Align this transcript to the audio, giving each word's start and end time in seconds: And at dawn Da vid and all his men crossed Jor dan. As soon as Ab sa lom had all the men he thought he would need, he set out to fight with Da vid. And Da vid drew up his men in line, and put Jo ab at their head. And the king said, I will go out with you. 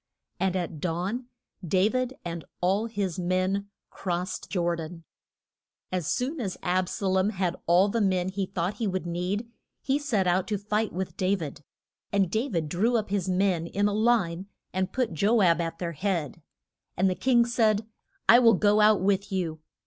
And 0.39 0.55
at 0.55 0.79
dawn 0.81 1.27
Da 1.63 1.87
vid 1.87 2.15
and 2.25 2.43
all 2.59 2.87
his 2.87 3.19
men 3.19 3.69
crossed 3.91 4.49
Jor 4.49 4.75
dan. 4.75 5.03
As 5.91 6.07
soon 6.07 6.39
as 6.41 6.57
Ab 6.63 6.89
sa 6.89 7.05
lom 7.07 7.29
had 7.29 7.55
all 7.67 7.87
the 7.87 8.01
men 8.01 8.29
he 8.29 8.47
thought 8.47 8.77
he 8.77 8.87
would 8.87 9.05
need, 9.05 9.47
he 9.83 9.99
set 9.99 10.25
out 10.25 10.47
to 10.47 10.57
fight 10.57 10.91
with 10.91 11.15
Da 11.17 11.35
vid. 11.35 11.63
And 12.11 12.31
Da 12.31 12.47
vid 12.49 12.67
drew 12.67 12.97
up 12.97 13.11
his 13.11 13.29
men 13.29 13.67
in 13.67 13.85
line, 13.85 14.47
and 14.73 14.91
put 14.91 15.13
Jo 15.13 15.43
ab 15.43 15.61
at 15.61 15.77
their 15.77 15.91
head. 15.91 16.41
And 16.97 17.07
the 17.07 17.13
king 17.13 17.45
said, 17.45 17.85
I 18.27 18.39
will 18.39 18.55
go 18.55 18.81
out 18.81 19.01
with 19.01 19.31
you. 19.31 19.59